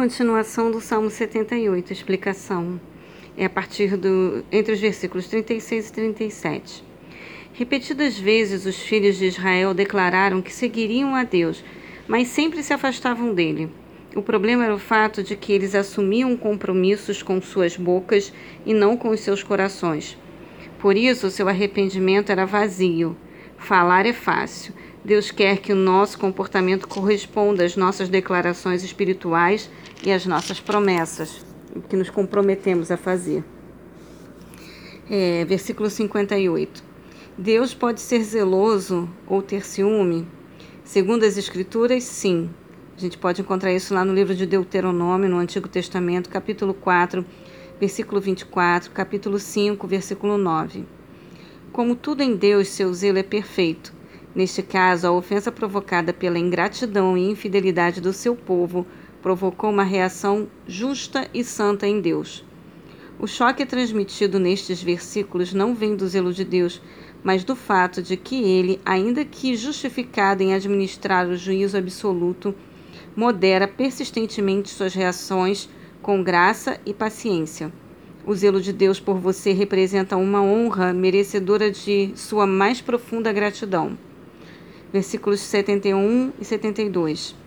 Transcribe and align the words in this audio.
Continuação 0.00 0.70
do 0.70 0.80
Salmo 0.80 1.10
78, 1.10 1.92
explicação. 1.92 2.80
É 3.36 3.44
a 3.44 3.50
partir 3.50 3.98
do 3.98 4.42
entre 4.50 4.72
os 4.72 4.80
versículos 4.80 5.28
36 5.28 5.90
e 5.90 5.92
37. 5.92 6.84
Repetidas 7.52 8.18
vezes 8.18 8.64
os 8.64 8.78
filhos 8.78 9.18
de 9.18 9.26
Israel 9.26 9.74
declararam 9.74 10.40
que 10.40 10.54
seguiriam 10.54 11.14
a 11.14 11.22
Deus, 11.22 11.62
mas 12.08 12.28
sempre 12.28 12.62
se 12.62 12.72
afastavam 12.72 13.34
dele. 13.34 13.68
O 14.16 14.22
problema 14.22 14.64
era 14.64 14.74
o 14.74 14.78
fato 14.78 15.22
de 15.22 15.36
que 15.36 15.52
eles 15.52 15.74
assumiam 15.74 16.34
compromissos 16.34 17.22
com 17.22 17.38
suas 17.42 17.76
bocas 17.76 18.32
e 18.64 18.72
não 18.72 18.96
com 18.96 19.10
os 19.10 19.20
seus 19.20 19.42
corações. 19.42 20.16
Por 20.78 20.96
isso, 20.96 21.30
seu 21.30 21.46
arrependimento 21.46 22.32
era 22.32 22.46
vazio. 22.46 23.14
Falar 23.58 24.06
é 24.06 24.14
fácil. 24.14 24.72
Deus 25.04 25.30
quer 25.30 25.58
que 25.58 25.72
o 25.72 25.76
nosso 25.76 26.18
comportamento 26.18 26.88
corresponda 26.88 27.64
às 27.64 27.76
nossas 27.76 28.08
declarações 28.08 28.82
espirituais 28.82 29.70
e 30.02 30.12
às 30.12 30.26
nossas 30.26 30.60
promessas 30.60 31.44
que 31.88 31.96
nos 31.96 32.10
comprometemos 32.10 32.90
a 32.90 32.96
fazer. 32.96 33.44
É, 35.08 35.44
versículo 35.44 35.90
58. 35.90 36.84
Deus 37.36 37.74
pode 37.74 38.00
ser 38.00 38.22
zeloso 38.22 39.08
ou 39.26 39.42
ter 39.42 39.64
ciúme? 39.64 40.26
Segundo 40.84 41.24
as 41.24 41.36
Escrituras, 41.36 42.04
sim. 42.04 42.50
A 42.96 43.00
gente 43.00 43.16
pode 43.16 43.40
encontrar 43.40 43.72
isso 43.72 43.94
lá 43.94 44.04
no 44.04 44.12
livro 44.12 44.34
de 44.34 44.44
Deuteronômio, 44.44 45.28
no 45.28 45.38
Antigo 45.38 45.68
Testamento, 45.68 46.28
capítulo 46.28 46.74
4, 46.74 47.24
versículo 47.80 48.20
24, 48.20 48.90
capítulo 48.90 49.38
5, 49.38 49.86
versículo 49.86 50.36
9. 50.36 50.84
Como 51.72 51.94
tudo 51.94 52.22
em 52.22 52.36
Deus, 52.36 52.68
seu 52.68 52.92
zelo 52.92 53.18
é 53.18 53.22
perfeito. 53.22 53.92
Neste 54.34 54.62
caso, 54.62 55.06
a 55.06 55.12
ofensa 55.12 55.50
provocada 55.50 56.12
pela 56.12 56.38
ingratidão 56.38 57.16
e 57.16 57.30
infidelidade 57.30 58.00
do 58.00 58.12
seu 58.12 58.36
povo 58.36 58.86
provocou 59.22 59.70
uma 59.70 59.84
reação 59.84 60.48
justa 60.66 61.28
e 61.32 61.44
santa 61.44 61.86
em 61.86 62.00
Deus. 62.00 62.44
O 63.18 63.26
choque 63.26 63.66
transmitido 63.66 64.38
nestes 64.38 64.82
versículos 64.82 65.52
não 65.52 65.74
vem 65.74 65.94
do 65.94 66.08
zelo 66.08 66.32
de 66.32 66.44
Deus, 66.44 66.80
mas 67.22 67.44
do 67.44 67.54
fato 67.54 68.02
de 68.02 68.16
que 68.16 68.42
ele, 68.42 68.80
ainda 68.84 69.24
que 69.24 69.54
justificado 69.54 70.42
em 70.42 70.54
administrar 70.54 71.28
o 71.28 71.36
juízo 71.36 71.76
absoluto, 71.76 72.54
modera 73.14 73.68
persistentemente 73.68 74.70
suas 74.70 74.94
reações 74.94 75.68
com 76.00 76.22
graça 76.22 76.80
e 76.86 76.94
paciência. 76.94 77.70
O 78.24 78.34
zelo 78.34 78.60
de 78.60 78.72
Deus 78.72 79.00
por 79.00 79.18
você 79.18 79.52
representa 79.52 80.16
uma 80.16 80.42
honra 80.42 80.92
merecedora 80.92 81.70
de 81.70 82.12
sua 82.14 82.46
mais 82.46 82.80
profunda 82.80 83.32
gratidão. 83.32 83.98
Versículos 84.92 85.40
71 85.40 86.32
e 86.40 86.44
72. 86.44 87.39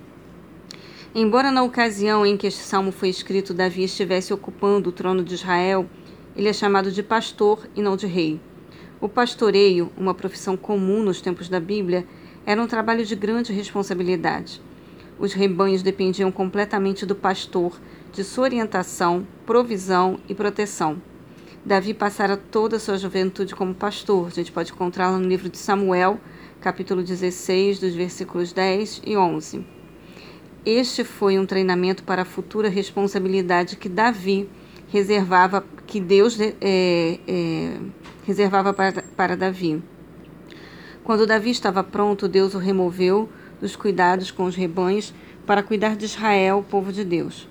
Embora 1.15 1.51
na 1.51 1.61
ocasião 1.61 2.25
em 2.25 2.35
que 2.35 2.47
este 2.47 2.61
salmo 2.61 2.91
foi 2.91 3.07
escrito 3.07 3.53
Davi 3.53 3.83
estivesse 3.83 4.33
ocupando 4.33 4.89
o 4.89 4.91
trono 4.91 5.23
de 5.23 5.35
Israel, 5.35 5.87
ele 6.35 6.49
é 6.49 6.53
chamado 6.53 6.91
de 6.91 7.03
pastor 7.03 7.69
e 7.75 7.83
não 7.83 7.95
de 7.95 8.07
rei. 8.07 8.41
O 8.99 9.07
pastoreio, 9.07 9.91
uma 9.95 10.15
profissão 10.15 10.57
comum 10.57 11.03
nos 11.03 11.21
tempos 11.21 11.47
da 11.47 11.59
Bíblia, 11.59 12.03
era 12.47 12.59
um 12.59 12.65
trabalho 12.65 13.05
de 13.05 13.15
grande 13.15 13.53
responsabilidade. 13.53 14.59
Os 15.19 15.33
rebanhos 15.33 15.83
dependiam 15.83 16.31
completamente 16.31 17.05
do 17.05 17.13
pastor, 17.13 17.79
de 18.11 18.23
sua 18.23 18.45
orientação, 18.45 19.27
provisão 19.45 20.17
e 20.27 20.33
proteção. 20.33 20.99
Davi 21.63 21.93
passara 21.93 22.35
toda 22.35 22.77
a 22.77 22.79
sua 22.79 22.97
juventude 22.97 23.53
como 23.53 23.75
pastor. 23.75 24.29
A 24.29 24.31
gente 24.31 24.51
pode 24.51 24.71
encontrá-lo 24.71 25.19
no 25.19 25.27
livro 25.27 25.47
de 25.47 25.59
Samuel, 25.59 26.19
capítulo 26.59 27.03
16, 27.03 27.79
dos 27.79 27.93
versículos 27.93 28.51
10 28.51 29.03
e 29.05 29.15
11. 29.15 29.72
Este 30.65 31.03
foi 31.03 31.37
um 31.37 31.45
treinamento 31.45 32.03
para 32.03 32.21
a 32.21 32.25
futura 32.25 32.69
responsabilidade 32.69 33.75
que 33.75 33.89
Davi 33.89 34.49
reservava, 34.87 35.61
que 35.85 35.99
Deus 35.99 36.39
é, 36.39 36.53
é, 36.61 37.77
reservava 38.25 38.73
para, 38.73 39.03
para 39.17 39.35
Davi. 39.35 39.83
Quando 41.03 41.27
Davi 41.27 41.49
estava 41.49 41.83
pronto, 41.83 42.29
Deus 42.29 42.53
o 42.53 42.59
removeu 42.59 43.29
dos 43.59 43.75
cuidados 43.75 44.31
com 44.31 44.45
os 44.45 44.55
rebanhos 44.55 45.13
para 45.45 45.61
cuidar 45.61 45.97
de 45.97 46.05
Israel, 46.05 46.59
o 46.59 46.63
povo 46.63 46.93
de 46.93 47.03
Deus. 47.03 47.45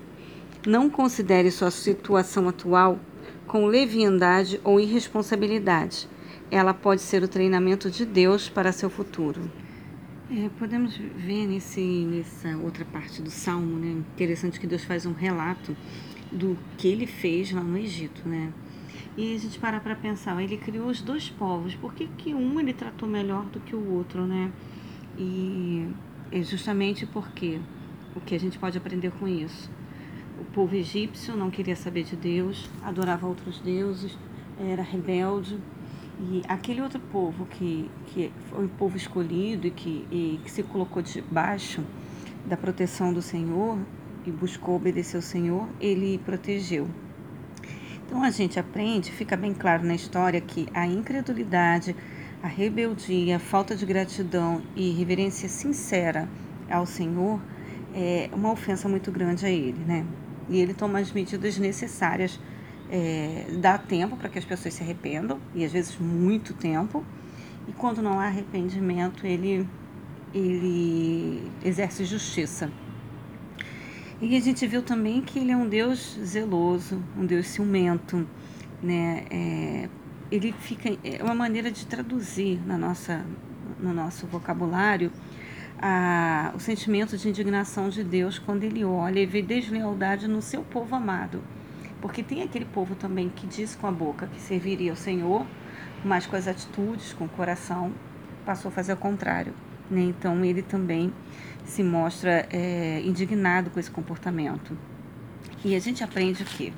Não 0.65 0.89
considere 0.89 1.51
sua 1.51 1.69
situação 1.69 2.49
atual 2.49 2.97
com 3.45 3.67
leviandade 3.67 4.59
ou 4.63 4.79
irresponsabilidade. 4.79 6.09
Ela 6.49 6.73
pode 6.73 7.01
ser 7.01 7.21
o 7.21 7.27
treinamento 7.27 7.91
de 7.91 8.05
Deus 8.05 8.49
para 8.49 8.71
seu 8.71 8.89
futuro. 8.89 9.41
É, 10.35 10.49
podemos 10.57 10.97
ver 10.97 11.45
nesse, 11.45 11.79
nessa 11.79 12.57
outra 12.57 12.83
parte 12.83 13.21
do 13.21 13.29
Salmo, 13.29 13.77
né? 13.77 14.03
Interessante 14.15 14.59
que 14.59 14.65
Deus 14.65 14.83
faz 14.83 15.05
um 15.05 15.13
relato 15.13 15.77
do 16.31 16.57
que 16.75 16.87
ele 16.87 17.05
fez 17.05 17.51
lá 17.51 17.61
no 17.61 17.77
Egito, 17.77 18.27
né? 18.27 18.51
E 19.15 19.35
a 19.35 19.37
gente 19.37 19.59
para 19.59 19.79
para 19.79 19.95
pensar, 19.95 20.41
ele 20.41 20.57
criou 20.57 20.87
os 20.87 21.03
dois 21.03 21.29
povos, 21.29 21.75
por 21.75 21.93
que, 21.93 22.07
que 22.17 22.33
um 22.33 22.59
ele 22.59 22.73
tratou 22.73 23.07
melhor 23.07 23.45
do 23.45 23.59
que 23.59 23.75
o 23.75 23.93
outro, 23.93 24.25
né? 24.25 24.51
E 25.19 25.87
é 26.31 26.41
justamente 26.41 27.05
porque 27.05 27.59
o 28.15 28.19
que 28.19 28.33
a 28.33 28.39
gente 28.39 28.57
pode 28.57 28.75
aprender 28.75 29.11
com 29.11 29.27
isso. 29.27 29.69
O 30.41 30.45
povo 30.45 30.73
egípcio 30.73 31.37
não 31.37 31.51
queria 31.51 31.75
saber 31.75 32.05
de 32.05 32.15
Deus, 32.15 32.71
adorava 32.81 33.27
outros 33.27 33.59
deuses, 33.59 34.17
era 34.59 34.81
rebelde. 34.81 35.59
E 36.19 36.41
aquele 36.47 36.81
outro 36.81 36.99
povo 36.99 37.45
que, 37.45 37.89
que 38.07 38.31
foi 38.49 38.65
o 38.65 38.69
povo 38.69 38.95
escolhido 38.95 39.67
e 39.67 39.71
que, 39.71 40.07
e 40.11 40.39
que 40.43 40.51
se 40.51 40.63
colocou 40.63 41.01
debaixo 41.01 41.83
da 42.45 42.55
proteção 42.55 43.13
do 43.13 43.21
Senhor 43.21 43.77
e 44.25 44.31
buscou 44.31 44.75
obedecer 44.75 45.17
ao 45.17 45.21
Senhor, 45.21 45.67
ele 45.79 46.17
protegeu. 46.19 46.87
Então 48.05 48.23
a 48.23 48.29
gente 48.29 48.59
aprende, 48.59 49.11
fica 49.11 49.35
bem 49.35 49.53
claro 49.53 49.83
na 49.83 49.95
história 49.95 50.39
que 50.39 50.67
a 50.73 50.85
incredulidade, 50.85 51.95
a 52.41 52.47
rebeldia, 52.47 53.37
a 53.37 53.39
falta 53.39 53.75
de 53.75 53.85
gratidão 53.85 54.61
e 54.75 54.91
reverência 54.91 55.49
sincera 55.49 56.29
ao 56.69 56.85
Senhor 56.85 57.39
é 57.93 58.29
uma 58.33 58.51
ofensa 58.51 58.89
muito 58.89 59.11
grande 59.11 59.45
a 59.45 59.49
Ele, 59.49 59.79
né? 59.85 60.05
E 60.49 60.59
Ele 60.59 60.73
toma 60.73 60.99
as 60.99 61.11
medidas 61.11 61.57
necessárias, 61.57 62.39
é, 62.89 63.45
dá 63.59 63.77
tempo 63.77 64.15
para 64.17 64.29
que 64.29 64.37
as 64.37 64.45
pessoas 64.45 64.73
se 64.73 64.83
arrependam, 64.83 65.39
e 65.55 65.63
às 65.63 65.71
vezes 65.71 65.97
muito 65.97 66.53
tempo, 66.53 67.03
e 67.67 67.71
quando 67.71 68.01
não 68.01 68.19
há 68.19 68.25
arrependimento, 68.25 69.25
Ele, 69.25 69.67
ele 70.33 71.51
exerce 71.63 72.05
justiça. 72.05 72.71
E 74.21 74.37
a 74.37 74.39
gente 74.39 74.65
viu 74.67 74.81
também 74.81 75.21
que 75.21 75.39
Ele 75.39 75.51
é 75.51 75.57
um 75.57 75.67
Deus 75.67 76.17
zeloso, 76.23 77.01
um 77.17 77.25
Deus 77.25 77.47
ciumento, 77.47 78.27
né? 78.81 79.25
É, 79.29 79.89
ele 80.31 80.51
fica 80.51 80.89
é 81.03 81.23
uma 81.23 81.35
maneira 81.35 81.69
de 81.69 81.85
traduzir 81.85 82.59
na 82.65 82.75
nossa 82.75 83.23
no 83.79 83.93
nosso 83.93 84.25
vocabulário 84.25 85.11
a, 85.79 86.51
o 86.55 86.59
sentimento 86.59 87.17
de 87.17 87.29
indignação 87.29 87.89
de 87.89 88.03
Deus 88.03 88.39
quando 88.39 88.63
ele 88.63 88.83
olha 88.83 89.19
e 89.19 89.25
vê 89.25 89.41
deslealdade 89.41 90.27
no 90.27 90.41
seu 90.41 90.63
povo 90.63 90.95
amado. 90.95 91.41
Porque 92.03 92.21
tem 92.21 92.43
aquele 92.43 92.65
povo 92.65 92.95
também 92.95 93.29
que 93.29 93.47
diz 93.47 93.75
com 93.75 93.87
a 93.87 93.91
boca 93.91 94.27
que 94.27 94.37
serviria 94.37 94.91
ao 94.91 94.97
Senhor, 94.97 95.45
mas 96.03 96.27
com 96.27 96.35
as 96.35 96.49
atitudes, 96.49 97.13
com 97.13 97.23
o 97.23 97.29
coração, 97.29 97.93
passou 98.45 98.67
a 98.67 98.71
fazer 98.73 98.91
o 98.91 98.97
contrário. 98.97 99.53
Né? 99.89 100.01
Então 100.01 100.43
ele 100.43 100.61
também 100.61 101.13
se 101.63 101.81
mostra 101.81 102.45
é, 102.51 103.01
indignado 103.05 103.69
com 103.69 103.79
esse 103.79 103.89
comportamento. 103.89 104.77
E 105.63 105.75
a 105.75 105.79
gente 105.79 106.03
aprende 106.03 106.43
o 106.43 106.45
quê? 106.45 106.73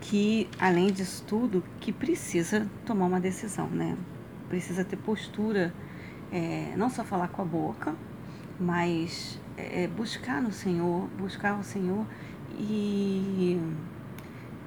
que, 0.00 0.48
além 0.58 0.92
disso 0.92 1.22
tudo, 1.26 1.62
que 1.78 1.92
precisa 1.92 2.68
tomar 2.84 3.06
uma 3.06 3.20
decisão, 3.20 3.68
né? 3.68 3.96
Precisa 4.48 4.84
ter 4.84 4.96
postura, 4.96 5.72
é, 6.32 6.74
não 6.76 6.90
só 6.90 7.04
falar 7.04 7.28
com 7.28 7.42
a 7.42 7.44
boca, 7.44 7.94
mas 8.58 9.40
é, 9.56 9.86
buscar 9.86 10.42
no 10.42 10.50
Senhor, 10.50 11.08
buscar 11.16 11.56
o 11.58 11.62
Senhor 11.62 12.04
e 12.58 13.58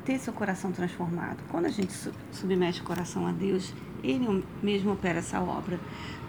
ter 0.06 0.19
seu 0.19 0.31
coração 0.31 0.72
transformado. 0.72 1.38
Quando 1.50 1.66
a 1.66 1.69
gente 1.69 1.94
submete 2.31 2.81
o 2.81 2.84
coração 2.84 3.25
a 3.28 3.31
Deus, 3.31 3.74
Ele 4.04 4.44
mesmo 4.62 4.94
opera 4.94 5.19
essa 5.19 5.42
obra. 5.42 5.80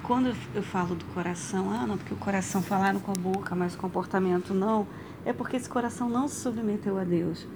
Quando 0.02 0.34
eu 0.55 0.62
falo 0.62 0.94
do 0.94 1.05
coração, 1.06 1.70
ah, 1.70 1.87
não, 1.87 1.99
porque 1.99 2.14
o 2.14 2.17
coração 2.17 2.62
falaram 2.62 2.99
com 3.00 3.11
a 3.11 3.14
boca, 3.14 3.55
mas 3.55 3.75
o 3.75 3.78
comportamento 3.78 4.55
não, 4.55 4.87
é 5.25 5.32
porque 5.32 5.56
esse 5.56 5.69
coração 5.69 6.08
não 6.08 6.26
se 6.26 6.37
submeteu 6.37 6.99
a 6.99 7.05
Deus 7.05 7.46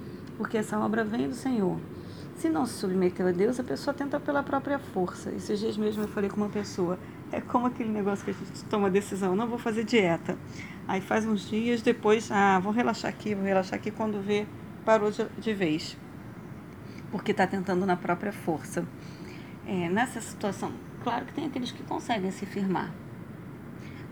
porque 0.41 0.57
essa 0.57 0.79
obra 0.79 1.03
vem 1.03 1.29
do 1.29 1.35
Senhor. 1.35 1.77
Se 2.35 2.49
não 2.49 2.65
se 2.65 2.73
submeteu 2.73 3.27
a 3.27 3.31
Deus, 3.31 3.59
a 3.59 3.63
pessoa 3.63 3.93
tenta 3.93 4.19
pela 4.19 4.41
própria 4.41 4.79
força. 4.79 5.29
Esses 5.29 5.59
dias 5.59 5.77
mesmo 5.77 6.03
eu 6.03 6.07
falei 6.07 6.31
com 6.31 6.37
uma 6.37 6.49
pessoa, 6.49 6.97
é 7.31 7.39
como 7.39 7.67
aquele 7.67 7.91
negócio 7.91 8.25
que 8.25 8.31
a 8.31 8.33
gente 8.33 8.63
toma 8.65 8.89
decisão, 8.89 9.35
não 9.35 9.45
vou 9.45 9.59
fazer 9.59 9.83
dieta. 9.83 10.35
Aí 10.87 10.99
faz 10.99 11.27
uns 11.27 11.47
dias, 11.47 11.83
depois, 11.83 12.31
ah, 12.31 12.57
vou 12.57 12.73
relaxar 12.73 13.11
aqui, 13.11 13.35
vou 13.35 13.45
relaxar 13.45 13.75
aqui, 13.75 13.91
quando 13.91 14.19
vê, 14.19 14.47
parou 14.83 15.11
de, 15.11 15.23
de 15.37 15.53
vez. 15.53 15.95
Porque 17.11 17.31
está 17.31 17.45
tentando 17.45 17.85
na 17.85 17.95
própria 17.95 18.31
força. 18.31 18.85
É, 19.67 19.89
nessa 19.89 20.21
situação, 20.21 20.73
claro 21.03 21.25
que 21.25 21.33
tem 21.33 21.45
aqueles 21.45 21.71
que 21.71 21.83
conseguem 21.83 22.31
se 22.31 22.45
firmar. 22.45 22.91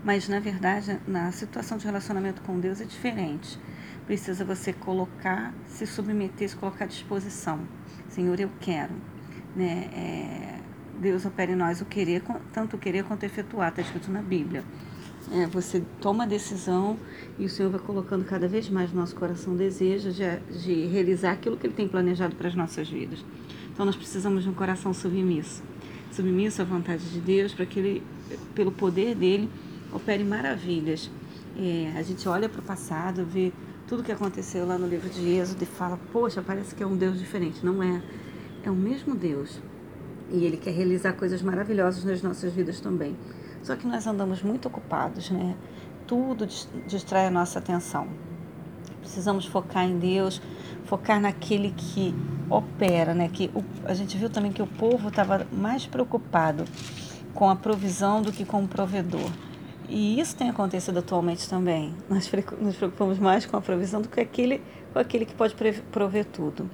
Mas, 0.04 0.28
na 0.28 0.40
verdade, 0.40 0.98
na 1.06 1.30
situação 1.32 1.76
de 1.76 1.84
relacionamento 1.84 2.40
com 2.42 2.58
Deus 2.58 2.80
é 2.80 2.84
diferente 2.84 3.58
precisa 4.10 4.44
você 4.44 4.72
colocar, 4.72 5.54
se 5.68 5.86
submeter, 5.86 6.48
se 6.48 6.56
colocar 6.56 6.84
à 6.84 6.88
disposição. 6.88 7.60
Senhor, 8.08 8.40
eu 8.40 8.50
quero. 8.58 8.92
Né? 9.54 9.88
É, 9.92 10.58
Deus 10.98 11.24
opera 11.24 11.52
em 11.52 11.54
nós 11.54 11.80
o 11.80 11.84
querer, 11.84 12.20
tanto 12.52 12.74
o 12.74 12.78
querer 12.78 13.04
quanto 13.04 13.22
o 13.22 13.26
efetuar, 13.26 13.68
está 13.68 13.82
escrito 13.82 14.10
na 14.10 14.20
Bíblia. 14.20 14.64
É, 15.32 15.46
você 15.46 15.82
toma 16.00 16.24
a 16.24 16.26
decisão 16.26 16.96
e 17.38 17.44
o 17.44 17.48
Senhor 17.48 17.70
vai 17.70 17.80
colocando 17.80 18.24
cada 18.24 18.48
vez 18.48 18.68
mais 18.68 18.92
no 18.92 19.00
nosso 19.00 19.14
coração 19.14 19.54
desejo 19.54 20.10
de, 20.10 20.24
de 20.58 20.86
realizar 20.86 21.32
aquilo 21.32 21.56
que 21.56 21.66
Ele 21.66 21.74
tem 21.74 21.86
planejado 21.86 22.34
para 22.34 22.48
as 22.48 22.54
nossas 22.54 22.88
vidas. 22.88 23.24
Então 23.72 23.86
nós 23.86 23.96
precisamos 23.96 24.42
de 24.42 24.48
um 24.48 24.54
coração 24.54 24.92
submisso 24.92 25.62
submisso 26.12 26.60
à 26.62 26.64
vontade 26.64 27.04
de 27.04 27.20
Deus, 27.20 27.54
para 27.54 27.66
que 27.66 27.78
Ele, 27.78 28.02
pelo 28.54 28.72
poder 28.72 29.14
dele, 29.14 29.48
opere 29.92 30.24
maravilhas. 30.24 31.10
É, 31.56 31.92
a 31.96 32.02
gente 32.02 32.28
olha 32.28 32.48
para 32.48 32.60
o 32.60 32.62
passado, 32.62 33.24
vê 33.24 33.52
tudo 33.86 34.02
que 34.02 34.12
aconteceu 34.12 34.66
lá 34.66 34.78
no 34.78 34.86
livro 34.86 35.08
de 35.08 35.28
Êxodo 35.28 35.62
e 35.62 35.66
fala: 35.66 35.98
Poxa, 36.12 36.42
parece 36.42 36.74
que 36.74 36.82
é 36.82 36.86
um 36.86 36.96
Deus 36.96 37.18
diferente. 37.18 37.64
Não 37.64 37.82
é. 37.82 38.02
É 38.62 38.70
o 38.70 38.76
mesmo 38.76 39.14
Deus. 39.14 39.60
E 40.30 40.44
Ele 40.44 40.56
quer 40.56 40.72
realizar 40.72 41.14
coisas 41.14 41.42
maravilhosas 41.42 42.04
nas 42.04 42.22
nossas 42.22 42.52
vidas 42.52 42.80
também. 42.80 43.16
Só 43.62 43.76
que 43.76 43.86
nós 43.86 44.06
andamos 44.06 44.42
muito 44.42 44.68
ocupados, 44.68 45.30
né? 45.30 45.54
Tudo 46.06 46.46
distrai 46.86 47.26
a 47.26 47.30
nossa 47.30 47.58
atenção. 47.58 48.08
Precisamos 49.00 49.46
focar 49.46 49.84
em 49.84 49.98
Deus, 49.98 50.40
focar 50.84 51.20
naquele 51.20 51.72
que 51.72 52.14
opera, 52.48 53.14
né? 53.14 53.28
Que 53.28 53.50
o, 53.54 53.64
a 53.84 53.94
gente 53.94 54.16
viu 54.16 54.30
também 54.30 54.52
que 54.52 54.62
o 54.62 54.66
povo 54.66 55.08
estava 55.08 55.46
mais 55.52 55.86
preocupado 55.86 56.64
com 57.34 57.48
a 57.48 57.56
provisão 57.56 58.22
do 58.22 58.32
que 58.32 58.44
com 58.44 58.64
o 58.64 58.68
provedor. 58.68 59.30
E 59.88 60.20
isso 60.20 60.36
tem 60.36 60.48
acontecido 60.48 60.98
atualmente 60.98 61.48
também. 61.48 61.94
Nós 62.08 62.30
nos 62.60 62.76
preocupamos 62.76 63.18
mais 63.18 63.44
com 63.44 63.56
a 63.56 63.60
provisão 63.60 64.00
do 64.00 64.08
que 64.08 64.20
aquele, 64.20 64.62
com 64.92 64.98
aquele 64.98 65.26
que 65.26 65.34
pode 65.34 65.54
prover 65.90 66.24
tudo. 66.26 66.70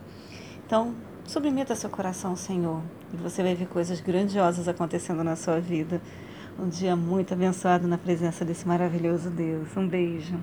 Então, 0.66 0.94
submeta 1.24 1.74
seu 1.74 1.88
coração 1.88 2.32
ao 2.32 2.36
Senhor 2.36 2.82
e 3.12 3.16
você 3.16 3.42
vai 3.42 3.54
ver 3.54 3.68
coisas 3.68 4.00
grandiosas 4.00 4.68
acontecendo 4.68 5.24
na 5.24 5.34
sua 5.34 5.60
vida. 5.60 6.00
Um 6.58 6.70
dia 6.70 6.96
muito 6.96 7.34
abençoado 7.34 7.86
na 7.86 7.98
presença 7.98 8.42
desse 8.42 8.66
maravilhoso 8.66 9.28
Deus. 9.28 9.76
Um 9.76 9.86
beijo. 9.86 10.38